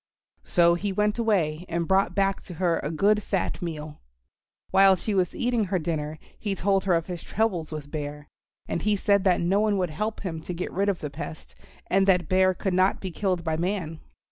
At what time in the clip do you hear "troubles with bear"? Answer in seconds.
7.21-8.27